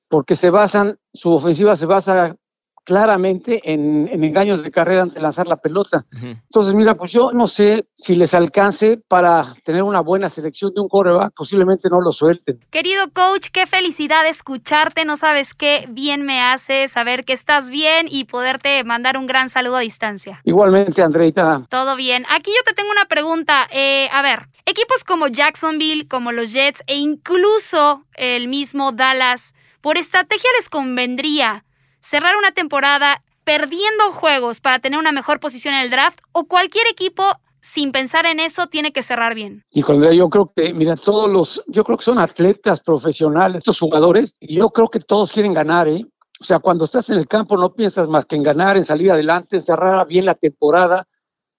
[0.08, 2.36] porque se basan, su ofensiva se basa
[2.84, 6.04] claramente en, en, engaños de carrera antes de lanzar la pelota.
[6.12, 6.42] Uh -huh.
[6.42, 10.80] Entonces, mira, pues yo no sé si les alcance para tener una buena selección de
[10.80, 12.58] un coreback, posiblemente no lo suelten.
[12.70, 18.06] Querido coach, qué felicidad escucharte, no sabes qué bien me hace saber que estás bien
[18.10, 20.40] y poderte mandar un gran saludo a distancia.
[20.44, 21.66] Igualmente, Andreita.
[21.68, 22.24] Todo bien.
[22.28, 23.66] Aquí yo te tengo una pregunta.
[23.70, 29.96] Eh, a ver, equipos como Jacksonville, como los Jets e incluso el mismo Dallas, por
[29.96, 31.64] estrategia les convendría
[32.00, 36.86] cerrar una temporada perdiendo juegos para tener una mejor posición en el draft o cualquier
[36.86, 37.24] equipo
[37.62, 39.64] sin pensar en eso tiene que cerrar bien.
[39.70, 44.34] Híjole, yo creo que, mira, todos los, yo creo que son atletas profesionales, estos jugadores,
[44.40, 46.06] y yo creo que todos quieren ganar, ¿eh?
[46.40, 49.12] O sea, cuando estás en el campo no piensas más que en ganar, en salir
[49.12, 51.06] adelante, en cerrar bien la temporada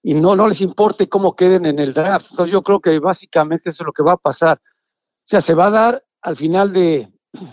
[0.02, 2.26] y no, no les importe cómo queden en el draft.
[2.30, 4.58] Entonces yo creo que básicamente eso es lo que va a pasar.
[4.58, 7.08] O sea, se va a dar al final de,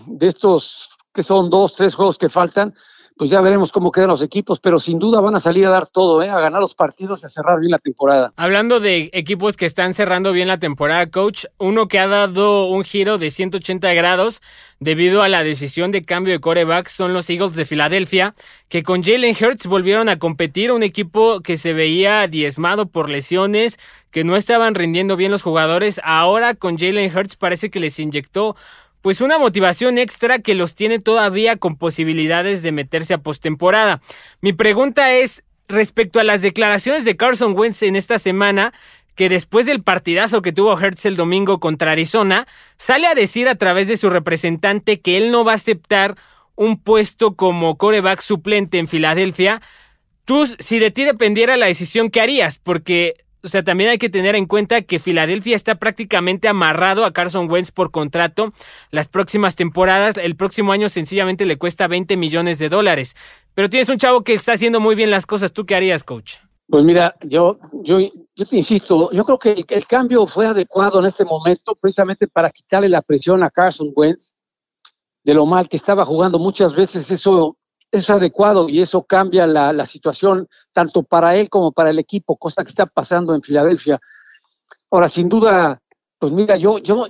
[0.08, 2.74] de estos que son dos, tres juegos que faltan,
[3.19, 5.88] pues ya veremos cómo quedan los equipos, pero sin duda van a salir a dar
[5.88, 6.30] todo, ¿eh?
[6.30, 8.32] a ganar los partidos y a cerrar bien la temporada.
[8.38, 12.86] Hablando de equipos que están cerrando bien la temporada, coach, uno que ha dado un
[12.86, 14.41] giro de 180 grados
[14.80, 18.36] debido a la decisión de cambio de coreback son los Eagles de Filadelfia,
[18.69, 23.80] que con Jalen Hurts volvieron a competir, un equipo que se veía diezmado por lesiones,
[24.12, 28.56] que no estaban rindiendo bien los jugadores, ahora con Jalen Hurts parece que les inyectó
[29.02, 34.02] pues una motivación extra que los tiene todavía con posibilidades de meterse a postemporada.
[34.42, 38.74] Mi pregunta es respecto a las declaraciones de Carson Wentz en esta semana,
[39.16, 43.56] que después del partidazo que tuvo Hertz el domingo contra Arizona, sale a decir a
[43.56, 46.16] través de su representante que él no va a aceptar
[46.56, 49.62] un puesto como coreback suplente en Filadelfia.
[50.26, 54.10] Tú, si de ti dependiera la decisión que harías, porque o sea, también hay que
[54.10, 58.54] tener en cuenta que Filadelfia está prácticamente amarrado a Carson Wentz por contrato
[58.91, 60.17] las próximas temporadas.
[60.17, 63.15] El próximo año sencillamente le cuesta 20 millones de dólares.
[63.54, 65.54] Pero tienes un chavo que está haciendo muy bien las cosas.
[65.54, 66.36] ¿Tú qué harías, coach?
[66.67, 70.99] Pues mira, yo, yo, yo te insisto, yo creo que el, el cambio fue adecuado
[70.99, 74.36] en este momento precisamente para quitarle la presión a Carson Wentz
[75.23, 76.39] de lo mal que estaba jugando.
[76.39, 77.58] Muchas veces eso
[77.91, 82.38] es adecuado y eso cambia la, la, situación tanto para él como para el equipo,
[82.38, 83.99] cosa que está pasando en Filadelfia.
[84.91, 85.82] Ahora, sin duda,
[86.17, 87.08] pues mira, yo, yo,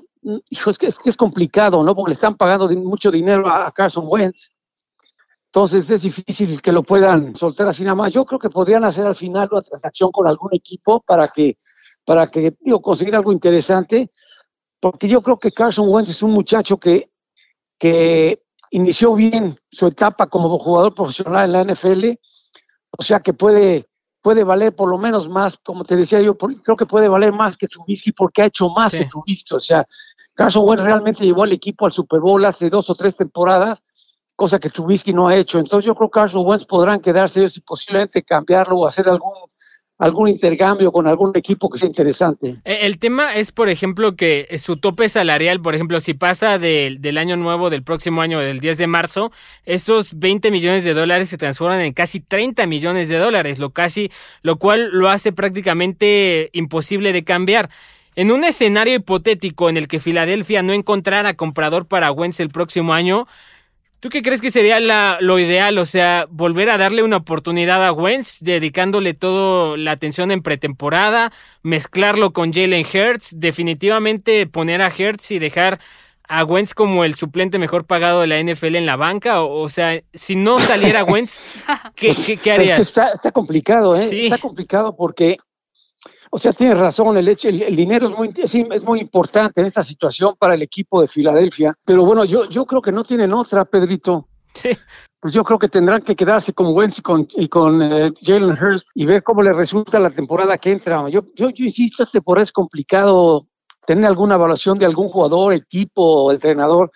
[0.49, 1.95] hijo, es que es, que es complicado, ¿no?
[1.95, 4.51] Porque le están pagando mucho dinero a, Carson Wentz.
[5.47, 8.13] Entonces es difícil que lo puedan soltar así nada más.
[8.13, 11.57] Yo creo que podrían hacer al final una transacción con algún equipo para que,
[12.05, 14.11] para que, digo, conseguir algo interesante,
[14.79, 17.09] porque yo creo que Carson Wentz es un muchacho que,
[17.79, 22.11] que inició bien su etapa como jugador profesional en la NFL,
[22.97, 23.87] o sea que puede,
[24.21, 27.57] puede valer por lo menos más, como te decía yo, creo que puede valer más
[27.57, 28.99] que Trubisky porque ha hecho más sí.
[28.99, 29.85] que Trubisky, o sea,
[30.33, 33.83] Carson Wentz realmente llevó al equipo al Super Bowl hace dos o tres temporadas,
[34.35, 37.57] cosa que Trubisky no ha hecho, entonces yo creo que Carson Wentz podrán quedarse ellos
[37.57, 39.33] y posiblemente cambiarlo o hacer algún
[39.99, 42.55] algún intercambio con algún equipo que sea interesante.
[42.63, 47.17] El tema es, por ejemplo, que su tope salarial, por ejemplo, si pasa de, del
[47.17, 49.31] año nuevo, del próximo año, del 10 de marzo,
[49.65, 54.09] esos 20 millones de dólares se transforman en casi 30 millones de dólares, lo casi,
[54.41, 57.69] lo cual lo hace prácticamente imposible de cambiar.
[58.15, 62.93] En un escenario hipotético en el que Filadelfia no encontrara comprador para Wentz el próximo
[62.93, 63.27] año,
[63.99, 65.77] ¿Tú qué crees que sería la, lo ideal?
[65.77, 71.33] O sea, volver a darle una oportunidad a Wentz, dedicándole toda la atención en pretemporada,
[71.63, 75.79] mezclarlo con Jalen Hurts, definitivamente poner a Hurts y dejar
[76.29, 79.41] a Wentz como el suplente mejor pagado de la NFL en la banca?
[79.41, 81.43] O, sea, si no saliera Wentz,
[81.95, 82.79] ¿qué, qué, harías?
[82.79, 84.25] está, está, complicado, ¿eh?
[84.25, 85.37] Está complicado porque
[86.31, 89.83] o sea, tienes razón, el, hecho, el, dinero es muy, es, muy importante en esta
[89.83, 93.65] situación para el equipo de Filadelfia, pero bueno, yo, yo creo que no tienen otra,
[93.65, 94.27] Pedrito.
[94.53, 94.69] Sí.
[95.19, 98.57] Pues yo creo que tendrán que quedarse con Wentz y con, y con eh, Jalen
[98.61, 101.09] Hurst y ver cómo le resulta la temporada que entra.
[101.09, 103.45] Yo, yo, yo insisto, esta temporada es complicado
[103.85, 106.91] tener alguna evaluación de algún jugador, equipo o entrenador.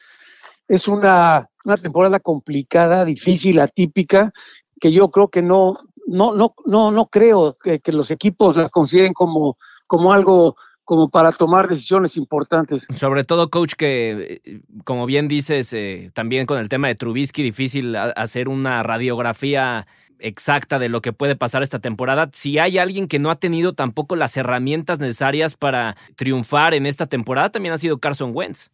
[0.67, 4.31] Es una, una temporada complicada, difícil, atípica,
[4.79, 9.13] que yo creo que no, no, no, no, no creo que, los equipos la consideren
[9.13, 12.85] como, como algo como para tomar decisiones importantes.
[12.93, 17.41] Sobre todo, coach, que eh, como bien dices, eh, también con el tema de Trubisky,
[17.41, 19.87] difícil hacer una radiografía
[20.19, 22.29] exacta de lo que puede pasar esta temporada.
[22.33, 27.07] Si hay alguien que no ha tenido tampoco las herramientas necesarias para triunfar en esta
[27.07, 28.69] temporada, también ha sido Carson Wentz.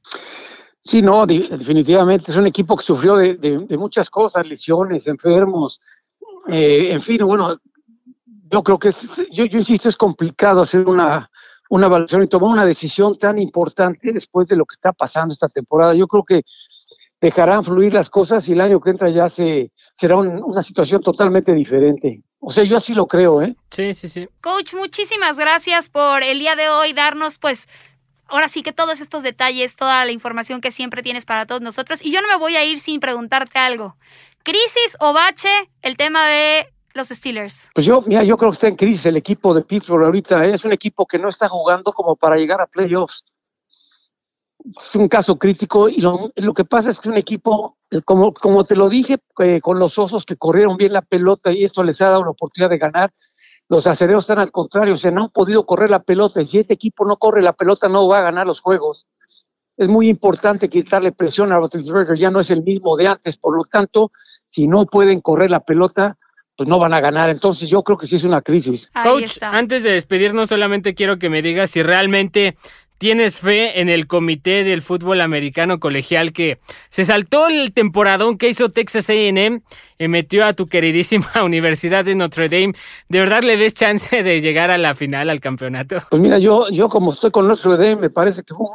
[0.82, 5.82] Sí, no, definitivamente es un equipo que sufrió de, de muchas cosas, lesiones, enfermos,
[6.48, 7.60] eh, en fin, bueno,
[8.52, 11.30] yo creo que, es, yo, yo, insisto, es complicado hacer una,
[11.70, 15.48] una evaluación y tomar una decisión tan importante después de lo que está pasando esta
[15.48, 15.94] temporada.
[15.94, 16.42] Yo creo que
[17.22, 21.54] dejarán fluir las cosas y el año que entra ya se, será una situación totalmente
[21.54, 22.24] diferente.
[22.40, 23.56] O sea, yo así lo creo, ¿eh?
[23.70, 24.30] Sí, sí, sí.
[24.42, 27.68] Coach, muchísimas gracias por el día de hoy darnos, pues,
[28.28, 32.04] ahora sí que todos estos detalles, toda la información que siempre tienes para todos nosotros.
[32.04, 33.98] Y yo no me voy a ir sin preguntarte algo.
[34.44, 35.50] ¿Crisis o bache
[35.82, 37.70] el tema de los Steelers?
[37.74, 40.46] Pues yo, mira, yo creo que está en crisis el equipo de Pittsburgh ahorita.
[40.46, 40.54] ¿eh?
[40.54, 43.24] Es un equipo que no está jugando como para llegar a playoffs.
[44.78, 48.66] Es un caso crítico y lo, que pasa es que un equipo, eh, como, como
[48.66, 52.02] te lo dije, eh, con los osos que corrieron bien la pelota y esto les
[52.02, 53.12] ha dado la oportunidad de ganar.
[53.70, 56.42] Los acereros están al contrario, o sea, no han podido correr la pelota.
[56.42, 59.08] Y si este equipo no corre la pelota, no va a ganar los juegos
[59.80, 63.56] es muy importante quitarle presión a Roethlisberger, ya no es el mismo de antes, por
[63.56, 64.12] lo tanto,
[64.50, 66.18] si no pueden correr la pelota,
[66.58, 67.30] pues no van a ganar.
[67.30, 68.92] Entonces yo creo que sí es una crisis.
[69.02, 72.58] Coach, antes de despedirnos, solamente quiero que me digas si realmente
[73.00, 76.60] ¿Tienes fe en el comité del fútbol americano colegial que
[76.90, 79.62] se saltó el temporadón que hizo Texas AM
[79.98, 82.74] y metió a tu queridísima Universidad de Notre Dame?
[83.08, 85.96] ¿De verdad le ves chance de llegar a la final, al campeonato?
[86.10, 88.68] Pues mira, yo, yo como estoy con Notre Dame, me parece que fue,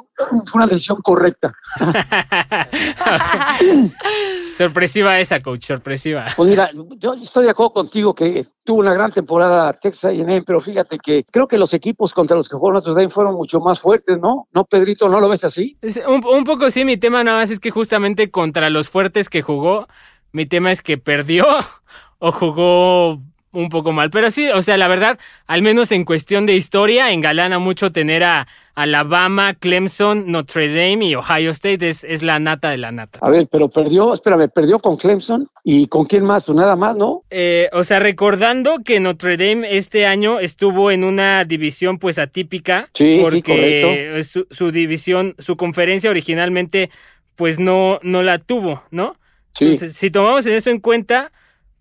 [0.54, 1.52] una decisión correcta.
[4.56, 6.28] sorpresiva esa, coach, sorpresiva.
[6.34, 10.60] Pues mira, yo estoy de acuerdo contigo que tuvo una gran temporada Texas A&M, pero
[10.60, 13.78] fíjate que creo que los equipos contra los que jugó Notre Dame fueron mucho más
[13.78, 14.48] fuertes ¿no?
[14.52, 15.08] ¿No, Pedrito?
[15.08, 15.76] ¿No lo ves así?
[16.06, 19.86] Un, poco sí, mi tema nada más es que justamente contra los fuertes que jugó,
[20.32, 21.46] mi tema es que perdió
[22.18, 23.20] o jugó
[23.54, 24.10] un poco mal.
[24.10, 28.24] Pero sí, o sea, la verdad, al menos en cuestión de historia, engalana mucho tener
[28.24, 31.88] a Alabama, Clemson, Notre Dame y Ohio State.
[31.88, 33.20] Es, es la nata de la nata.
[33.22, 36.96] A ver, pero perdió, espérame, perdió con Clemson y con quién más, pues nada más,
[36.96, 37.22] ¿no?
[37.30, 42.88] Eh, o sea, recordando que Notre Dame este año estuvo en una división pues atípica.
[42.94, 46.90] Sí, porque su, su división, su conferencia originalmente
[47.36, 49.16] pues no, no la tuvo, ¿no?
[49.54, 49.64] Sí.
[49.64, 51.30] Entonces, si tomamos en eso en cuenta,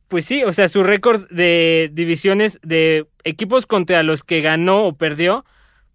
[0.07, 4.93] pues sí, o sea, su récord de divisiones de equipos contra los que ganó o
[4.95, 5.45] perdió,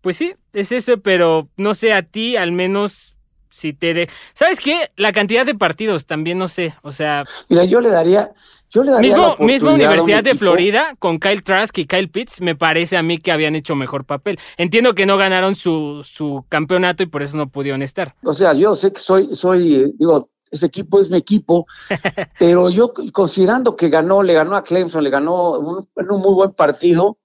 [0.01, 3.17] pues sí, es eso, pero no sé, a ti al menos
[3.51, 4.11] si te de...
[4.33, 4.91] ¿Sabes qué?
[4.97, 7.25] La cantidad de partidos también no sé, o sea...
[7.49, 8.33] Mira, yo le daría...
[8.71, 12.55] Yo le daría mismo, misma Universidad de Florida con Kyle Trask y Kyle Pitts me
[12.55, 14.39] parece a mí que habían hecho mejor papel.
[14.59, 18.15] Entiendo que no ganaron su, su campeonato y por eso no pudieron estar.
[18.23, 21.67] O sea, yo sé que soy, soy, eh, digo, ese equipo es mi equipo,
[22.39, 26.53] pero yo considerando que ganó, le ganó a Clemson, le ganó en un muy buen
[26.53, 27.19] partido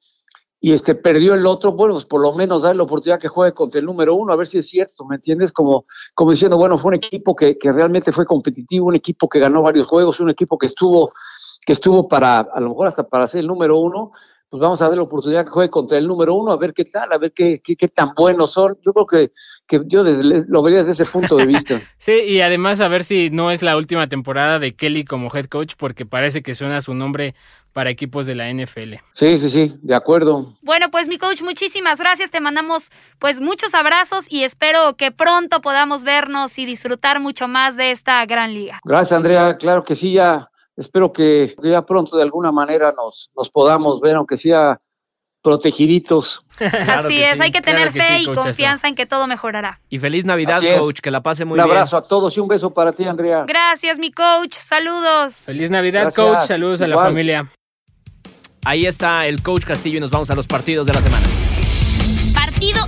[0.66, 3.54] y este perdió el otro, bueno, pues por lo menos darle la oportunidad que juegue
[3.54, 5.52] contra el número uno, a ver si es cierto, ¿me entiendes?
[5.52, 9.40] Como, como diciendo, bueno, fue un equipo que, que realmente fue competitivo, un equipo que
[9.40, 11.12] ganó varios juegos, un equipo que estuvo,
[11.66, 14.14] que estuvo para, a lo mejor hasta para ser el número uno,
[14.54, 16.86] pues vamos a ver la oportunidad que juegue contra el número uno, a ver qué
[16.86, 18.78] tal, a ver qué, qué, qué tan buenos son.
[18.86, 19.32] Yo creo que,
[19.66, 21.82] que yo desde, lo vería desde ese punto de vista.
[21.98, 25.46] sí, y además a ver si no es la última temporada de Kelly como head
[25.46, 27.34] coach, porque parece que suena su nombre
[27.74, 28.98] para equipos de la NFL.
[29.14, 30.54] Sí, sí, sí, de acuerdo.
[30.62, 32.30] Bueno, pues mi coach, muchísimas gracias.
[32.30, 37.76] Te mandamos pues muchos abrazos y espero que pronto podamos vernos y disfrutar mucho más
[37.76, 38.80] de esta gran liga.
[38.84, 39.58] Gracias, Andrea.
[39.58, 44.16] Claro que sí, ya espero que ya pronto de alguna manera nos, nos podamos ver,
[44.16, 44.80] aunque sea
[45.42, 46.44] protegiditos.
[46.58, 49.06] Claro Así es, sí, hay que claro tener que fe sí, y confianza en que
[49.06, 49.82] todo mejorará.
[49.90, 51.76] Y feliz Navidad, coach, que la pase muy un bien.
[51.76, 53.44] abrazo a todos y un beso para ti, Andrea.
[53.46, 54.54] Gracias, mi coach.
[54.54, 55.34] Saludos.
[55.46, 56.26] Feliz Navidad, Gracias.
[56.26, 56.48] coach.
[56.48, 57.52] Saludos a la familia.
[58.66, 61.28] Ahí está el coach Castillo y nos vamos a los partidos de la semana.
[62.34, 62.80] Partido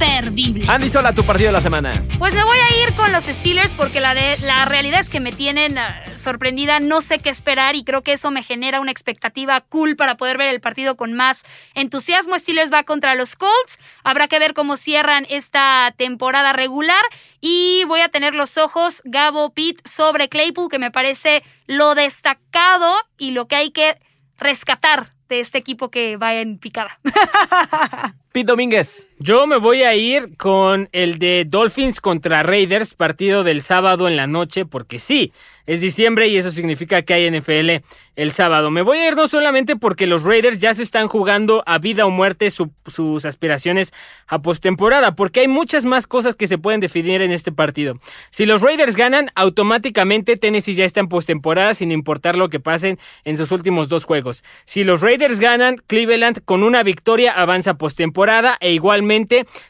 [0.00, 0.64] imperdible.
[0.68, 1.92] Andy Sola, tu partido de la semana.
[2.18, 5.20] Pues me voy a ir con los Steelers porque la, re- la realidad es que
[5.20, 8.90] me tienen ah, sorprendida, no sé qué esperar y creo que eso me genera una
[8.90, 11.42] expectativa cool para poder ver el partido con más
[11.74, 12.38] entusiasmo.
[12.38, 17.02] Steelers va contra los Colts, habrá que ver cómo cierran esta temporada regular
[17.40, 22.94] y voy a tener los ojos Gabo Pitt sobre Claypool que me parece lo destacado
[23.18, 23.96] y lo que hay que
[24.38, 26.98] rescatar de este equipo que va en picada.
[28.32, 29.06] Pete Domínguez.
[29.22, 34.16] Yo me voy a ir con el de Dolphins contra Raiders, partido del sábado en
[34.16, 35.30] la noche, porque sí,
[35.66, 37.84] es diciembre y eso significa que hay NFL
[38.16, 38.70] el sábado.
[38.70, 42.06] Me voy a ir no solamente porque los Raiders ya se están jugando a vida
[42.06, 43.92] o muerte su- sus aspiraciones
[44.26, 48.00] a postemporada, porque hay muchas más cosas que se pueden definir en este partido.
[48.30, 52.98] Si los Raiders ganan, automáticamente Tennessee ya está en postemporada sin importar lo que pasen
[53.24, 54.44] en sus últimos dos juegos.
[54.64, 59.09] Si los Raiders ganan, Cleveland con una victoria avanza postemporada e igualmente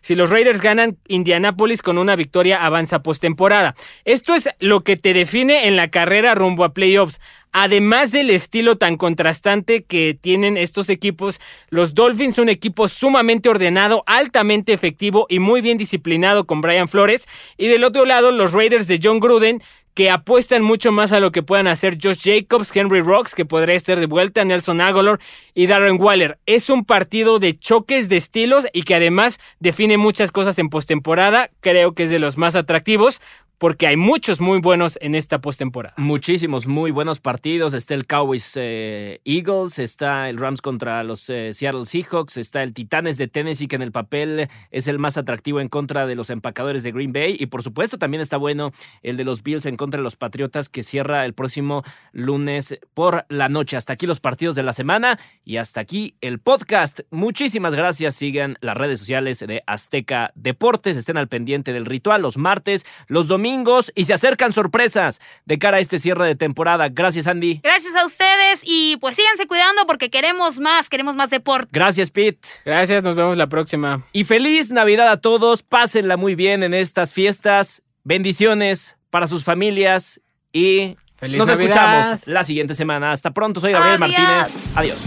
[0.00, 3.74] si los Raiders ganan, Indianapolis con una victoria avanza postemporada.
[4.04, 7.20] Esto es lo que te define en la carrera rumbo a playoffs.
[7.52, 14.04] Además del estilo tan contrastante que tienen estos equipos, los Dolphins un equipo sumamente ordenado,
[14.06, 17.26] altamente efectivo y muy bien disciplinado con Brian Flores.
[17.56, 19.60] Y del otro lado, los Raiders de John Gruden,
[19.94, 23.74] que apuestan mucho más a lo que puedan hacer Josh Jacobs, Henry Rocks, que podría
[23.74, 25.18] estar de vuelta, Nelson Aguilar
[25.54, 26.38] y Darren Waller.
[26.46, 31.50] Es un partido de choques de estilos y que además define muchas cosas en postemporada.
[31.60, 33.20] Creo que es de los más atractivos
[33.60, 35.92] porque hay muchos muy buenos en esta postemporada.
[35.98, 37.74] Muchísimos muy buenos partidos.
[37.74, 42.72] Está el Cowboys eh, Eagles, está el Rams contra los eh, Seattle Seahawks, está el
[42.72, 46.30] Titanes de Tennessee, que en el papel es el más atractivo en contra de los
[46.30, 47.36] empacadores de Green Bay.
[47.38, 50.70] Y por supuesto, también está bueno el de los Bills en contra de los Patriotas,
[50.70, 51.82] que cierra el próximo
[52.12, 53.76] lunes por la noche.
[53.76, 57.00] Hasta aquí los partidos de la semana y hasta aquí el podcast.
[57.10, 58.14] Muchísimas gracias.
[58.14, 60.96] Sigan las redes sociales de Azteca Deportes.
[60.96, 65.78] Estén al pendiente del ritual los martes, los domingos y se acercan sorpresas de cara
[65.78, 66.88] a este cierre de temporada.
[66.88, 67.60] Gracias, Andy.
[67.62, 71.68] Gracias a ustedes y pues síganse cuidando porque queremos más, queremos más deporte.
[71.72, 72.48] Gracias, Pete.
[72.64, 74.04] Gracias, nos vemos la próxima.
[74.12, 75.62] Y feliz Navidad a todos.
[75.62, 77.82] Pásenla muy bien en estas fiestas.
[78.04, 80.20] Bendiciones para sus familias
[80.52, 81.68] y Feliz nos Navidad.
[82.12, 83.12] escuchamos la siguiente semana.
[83.12, 83.60] Hasta pronto.
[83.60, 84.18] Soy Gabriel Adiós.
[84.18, 84.62] Martínez.
[84.74, 84.98] Adiós.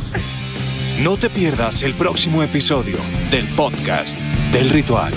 [1.00, 2.98] No te pierdas el próximo episodio
[3.32, 4.20] del podcast
[4.52, 5.12] del ritual.